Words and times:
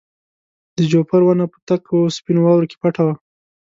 د 0.77 0.79
جوپر 0.91 1.21
ونه 1.25 1.45
په 1.51 1.57
تکو 1.67 1.97
سپینو 2.15 2.41
واورو 2.43 2.69
کې 2.69 2.77
پټه 2.81 3.01
وه. 3.05 3.15